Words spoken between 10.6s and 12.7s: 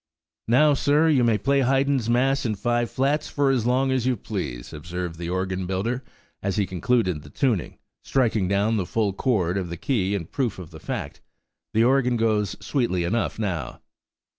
the fact: "The organ goes